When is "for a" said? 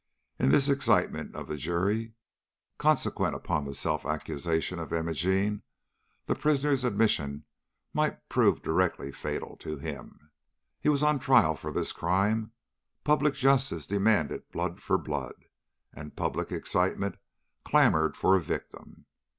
18.17-18.41